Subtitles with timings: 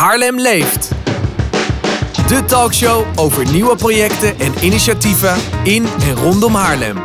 [0.00, 0.88] Haarlem leeft.
[2.28, 6.98] De talkshow over nieuwe projecten en initiatieven in en rondom Haarlem.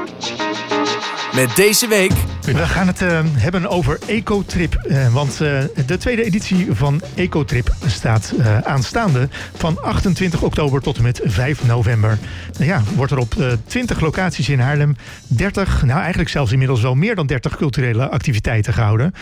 [1.33, 2.11] Met deze week
[2.45, 4.85] we gaan het uh, hebben over Ecotrip.
[4.87, 8.33] Uh, want uh, de tweede editie van Ecotrip staat
[8.63, 12.17] aanstaande van 28 oktober tot en met 5 november.
[12.53, 13.35] Nou ja, wordt er op
[13.65, 14.95] 20 locaties in Haarlem
[15.27, 19.13] 30, nou eigenlijk zelfs inmiddels wel meer dan 30 culturele activiteiten gehouden.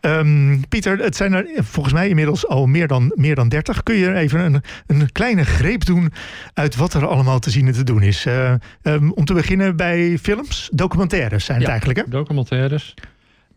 [0.00, 3.82] Um, Pieter, het zijn er volgens mij inmiddels al meer dan, meer dan 30.
[3.82, 6.12] Kun je even een, een kleine greep doen
[6.54, 8.26] uit wat er allemaal te zien en te doen is?
[8.82, 12.04] Um, om te beginnen bij films, documentaires zijn het eigenlijk hè?
[12.08, 12.69] documentaires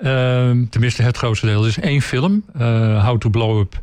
[0.04, 1.66] Uh, tenminste, het grootste deel.
[1.66, 2.44] is één film.
[2.58, 3.82] Uh, How to Blow Up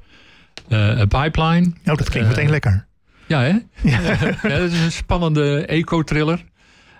[0.68, 1.72] uh, a Pipeline.
[1.84, 2.86] Nou, dat klinkt meteen lekker.
[3.26, 3.58] Ja, hè?
[3.82, 4.00] Ja.
[4.42, 6.44] ja, dat is een spannende eco-thriller.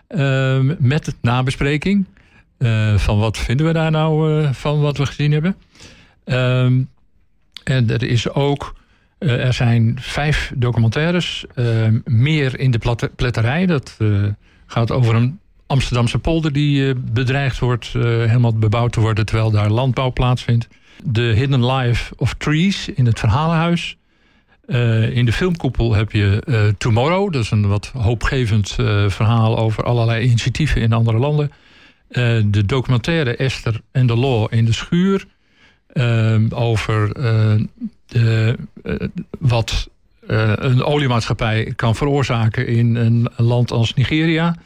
[0.09, 2.07] Ehm, met nabespreking.
[2.97, 5.57] van wat vinden we daar nou van wat we gezien hebben.
[6.25, 6.83] Ehm,
[7.65, 8.75] en er is ook...
[9.19, 11.45] er zijn vijf documentaires.
[12.05, 13.67] meer in de pletterij.
[13.67, 13.97] Dat
[14.67, 15.41] gaat over een
[15.71, 20.69] Amsterdamse polder die uh, bedreigd wordt uh, helemaal bebouwd te worden terwijl daar landbouw plaatsvindt.
[21.05, 23.97] De Hidden Life of Trees in het Verhalenhuis.
[24.67, 28.71] Uh, in de filmkoepel heb je Tomorrow, dat is een wat hoopgevend
[29.09, 31.51] verhaal over allerlei initiatieven in andere landen.
[32.45, 35.27] de documentaire Esther en de Law in de schuur.
[36.51, 37.13] over
[38.07, 38.57] de,
[39.39, 39.89] wat
[40.27, 44.57] een oliemaatschappij kan veroorzaken in een land als Nigeria.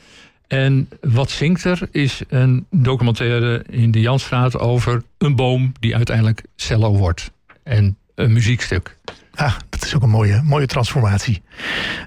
[0.55, 6.43] En wat zingt er is een documentaire in de Janstraat over een boom die uiteindelijk
[6.57, 7.31] cello wordt.
[7.63, 8.97] En een muziekstuk.
[9.35, 11.43] Ah, dat is ook een mooie, mooie transformatie.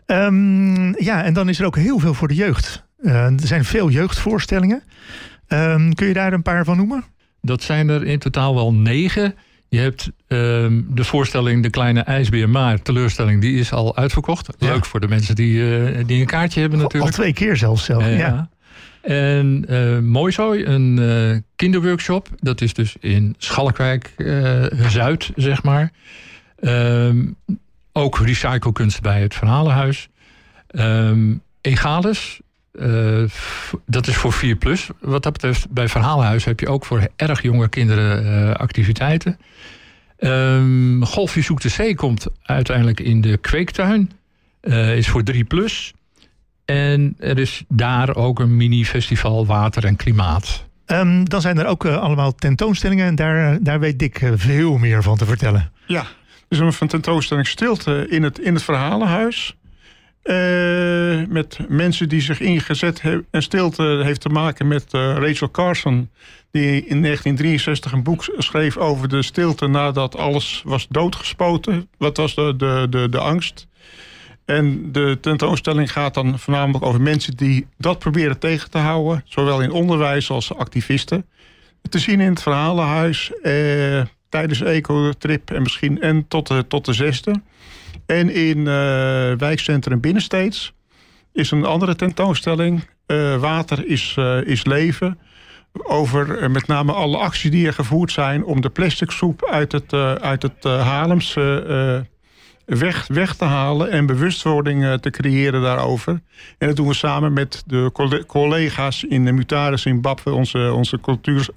[0.06, 2.84] Um, ja, en dan is er ook heel veel voor de jeugd.
[3.02, 4.84] Uh, er zijn veel jeugdvoorstellingen.
[5.48, 7.04] Um, kun je daar een paar van noemen?
[7.42, 9.36] Dat zijn er in totaal wel negen.
[9.70, 14.50] Je hebt um, de voorstelling De Kleine IJsbeer, maar teleurstelling, die is al uitverkocht.
[14.60, 17.12] Leuk voor de mensen die, uh, die een kaartje hebben natuurlijk.
[17.12, 18.50] Al twee keer zelfs zelf, ja.
[19.02, 22.30] En uh, Mooi zo, een uh, kinderworkshop.
[22.40, 24.14] Dat is dus in Schalkwijk
[24.90, 25.92] Zuid, zeg maar.
[26.60, 27.36] Um,
[27.92, 30.10] ook recyclekunst bij het Verhalenhuis.
[30.72, 32.40] Um, Egales,
[33.86, 34.90] dat is voor 4 plus.
[35.00, 39.40] Wat dat betreft, bij Verhalenhuis heb je ook voor erg jonge kinderen activiteiten.
[40.20, 44.12] Um, Golfje Zoekt de Zee komt uiteindelijk in de kweektuin.
[44.96, 45.94] is voor 3 plus.
[46.66, 50.66] En er is daar ook een mini-festival Water en Klimaat.
[50.86, 55.04] Um, dan zijn er ook uh, allemaal tentoonstellingen en daar, daar weet Dick veel meer
[55.04, 55.72] van te vertellen.
[55.86, 56.06] Ja,
[56.48, 59.56] dus een tentoonstelling Stilte in het, in het Verhalenhuis.
[60.30, 63.26] Uh, met mensen die zich ingezet hebben.
[63.32, 66.10] En Stilte heeft te maken met Rachel Carson,
[66.52, 71.90] die in 1963 een boek schreef over de stilte nadat alles was doodgespoten.
[71.98, 73.68] Wat was de, de, de, de angst?
[74.48, 79.22] En de tentoonstelling gaat dan voornamelijk over mensen die dat proberen tegen te houden.
[79.26, 81.26] Zowel in onderwijs als activisten.
[81.90, 86.94] Te zien in het verhalenhuis eh, tijdens Ecotrip en misschien en tot de, tot de
[86.94, 87.42] zesde.
[88.08, 88.66] En in uh,
[89.38, 90.74] wijkcentrum Binnensteeds
[91.34, 92.88] is een andere tentoonstelling.
[93.08, 95.20] Uh, water is, uh, is leven.
[95.74, 99.94] Over met name alle acties die er gevoerd zijn om de plastic soep uit het,
[100.22, 102.06] uit het Haarlemse
[102.68, 106.22] weg, weg te halen en bewustwording eh, te creëren daarover.
[106.58, 111.48] En dat doen we samen met de collega's in de Mutares Zimbabwe, onze, onze, cultuur,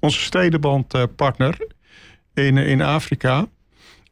[0.00, 1.56] onze stedenbandpartner
[2.34, 3.46] in, in Afrika.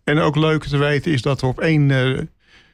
[0.06, 2.21] En ook leuk te weten is dat we op 1 uh,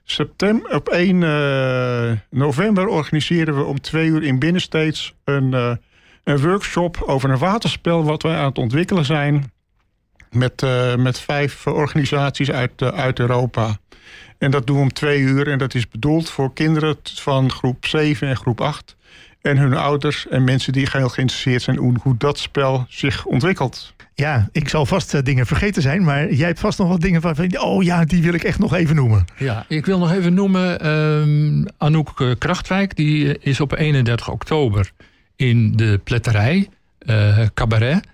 [0.04, 5.74] september, op 1 uh, november organiseren we om twee uur in Binnensteeds een, uh,
[6.24, 9.52] een workshop over een waterspel wat wij aan het ontwikkelen zijn
[10.30, 10.66] met,
[10.96, 13.78] met vijf organisaties uit, uit Europa.
[14.38, 15.48] En dat doen we om twee uur.
[15.48, 18.96] En dat is bedoeld voor kinderen van groep 7 en groep 8.
[19.42, 23.94] En hun ouders en mensen die heel geïnteresseerd zijn in hoe dat spel zich ontwikkelt.
[24.14, 27.20] Ja, ik zal vast uh, dingen vergeten zijn, maar jij hebt vast nog wat dingen
[27.20, 27.58] van.
[27.58, 29.24] Oh ja, die wil ik echt nog even noemen.
[29.36, 32.96] Ja, ik wil nog even noemen um, Anouk Krachtwijk.
[32.96, 34.92] Die is op 31 oktober
[35.36, 36.68] in de pletterij,
[37.06, 38.06] uh, cabaret.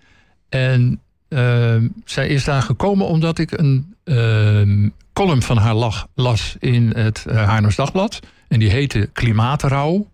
[0.49, 6.57] En uh, zij is daar gekomen omdat ik een uh, column van haar lag, las
[6.59, 8.21] in het uh, Haarlems Dagblad.
[8.49, 10.07] En die heette Klimaatrouw.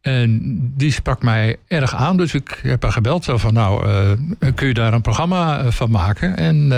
[0.00, 0.40] En
[0.76, 2.16] die sprak mij erg aan.
[2.16, 3.24] Dus ik heb haar gebeld.
[3.24, 6.36] Zo van, nou, uh, kun je daar een programma uh, van maken?
[6.36, 6.68] En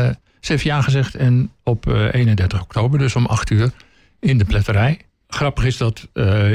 [0.41, 1.15] ze heeft ja gezegd.
[1.15, 3.71] En op 31 oktober, dus om 8 uur,
[4.21, 4.99] in de pletterij.
[5.29, 6.09] Grappig is dat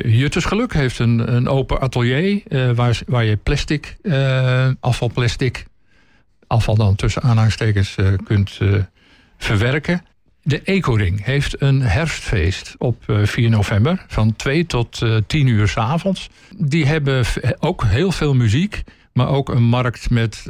[0.03, 2.41] Jutters Geluk heeft een, een open atelier...
[2.75, 3.97] waar, waar je plastic,
[4.79, 5.65] afvalplastic
[6.47, 8.59] afval dan tussen aanhalingstekens uh, kunt
[9.37, 10.01] verwerken.
[10.47, 16.29] De Ecoring heeft een herfstfeest op 4 november van 2 tot 10 uur s avonds.
[16.57, 17.25] Die hebben
[17.59, 18.83] ook heel veel muziek,
[19.13, 20.43] maar ook een markt met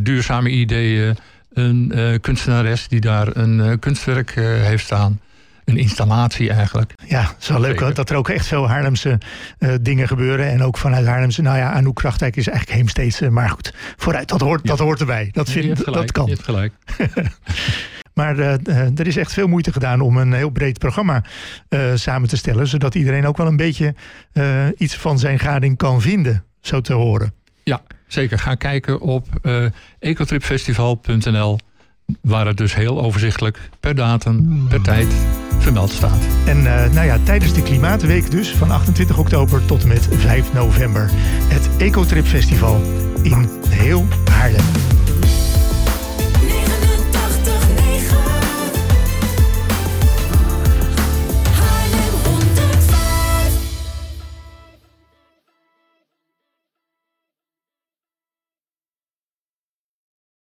[0.00, 1.16] duurzame ideeën.
[1.52, 5.20] Een kunstenares die daar een kunstwerk heeft staan
[5.68, 6.92] een installatie eigenlijk.
[7.06, 9.18] Ja, het is wel leuk dat er ook echt veel Haarlemse
[9.58, 10.48] uh, dingen gebeuren.
[10.48, 13.30] En ook vanuit Haarlemse, nou ja, Anouk Krachtijk is eigenlijk Heemsteedse.
[13.30, 15.28] Maar goed, vooruit, dat hoort, dat hoort erbij.
[15.32, 16.26] Dat, vind, dat kan.
[16.26, 16.72] Je hebt gelijk.
[18.18, 21.22] Maar uh, er is echt veel moeite gedaan om een heel breed programma
[21.68, 22.66] uh, samen te stellen.
[22.66, 23.94] Zodat iedereen ook wel een beetje
[24.76, 27.32] iets van zijn gading kan vinden, zo te horen.
[27.62, 28.38] Ja, zeker.
[28.38, 29.26] Ga kijken op
[29.98, 31.58] ecotripfestival.nl.
[32.20, 35.14] Waar het dus heel overzichtelijk per datum, per tijd
[35.58, 36.26] vermeld staat.
[36.46, 40.52] En uh, nou ja, tijdens de Klimaatweek dus van 28 oktober tot en met 5
[40.52, 41.08] november.
[41.48, 42.80] Het Ecotrip Festival
[43.22, 44.87] in heel Haarlem.